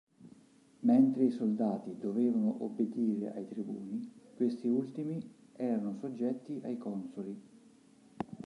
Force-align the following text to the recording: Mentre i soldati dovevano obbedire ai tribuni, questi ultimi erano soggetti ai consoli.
Mentre 0.81 1.23
i 1.25 1.29
soldati 1.29 1.95
dovevano 1.95 2.63
obbedire 2.63 3.35
ai 3.35 3.47
tribuni, 3.47 4.11
questi 4.35 4.67
ultimi 4.67 5.21
erano 5.55 5.93
soggetti 5.93 6.59
ai 6.63 6.79
consoli. 6.79 7.39